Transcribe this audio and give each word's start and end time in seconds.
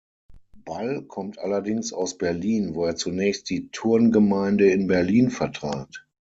Ball 0.65 1.03
kommt 1.05 1.37
allerdings 1.37 1.93
aus 1.93 2.17
Berlin, 2.17 2.73
wo 2.73 2.85
er 2.85 2.95
zunächst 2.95 3.51
die 3.51 3.69
Turngemeinde 3.69 4.67
in 4.67 4.87
Berlin 4.87 5.29
vertrat. 5.29 6.07